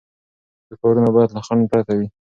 [0.67, 2.07] ښه کارونه باید له خنډ پرته وي.